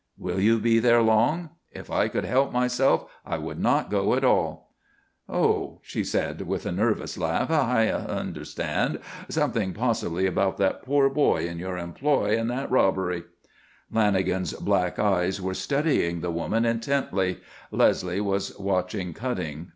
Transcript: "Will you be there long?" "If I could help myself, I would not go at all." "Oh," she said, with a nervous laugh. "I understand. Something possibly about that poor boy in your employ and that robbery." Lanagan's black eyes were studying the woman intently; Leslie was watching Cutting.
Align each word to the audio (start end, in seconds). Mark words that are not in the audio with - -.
"Will 0.17 0.39
you 0.39 0.57
be 0.57 0.79
there 0.79 1.03
long?" 1.03 1.51
"If 1.69 1.91
I 1.91 2.07
could 2.07 2.25
help 2.25 2.51
myself, 2.51 3.05
I 3.23 3.37
would 3.37 3.59
not 3.59 3.91
go 3.91 4.15
at 4.15 4.23
all." 4.23 4.73
"Oh," 5.29 5.77
she 5.83 6.03
said, 6.03 6.41
with 6.47 6.65
a 6.65 6.71
nervous 6.71 7.19
laugh. 7.19 7.51
"I 7.51 7.87
understand. 7.91 8.97
Something 9.29 9.73
possibly 9.75 10.25
about 10.25 10.57
that 10.57 10.81
poor 10.83 11.07
boy 11.07 11.45
in 11.47 11.59
your 11.59 11.77
employ 11.77 12.35
and 12.35 12.49
that 12.49 12.71
robbery." 12.71 13.25
Lanagan's 13.93 14.53
black 14.53 14.97
eyes 14.97 15.39
were 15.39 15.53
studying 15.53 16.21
the 16.21 16.31
woman 16.31 16.65
intently; 16.65 17.37
Leslie 17.69 18.21
was 18.21 18.57
watching 18.57 19.13
Cutting. 19.13 19.67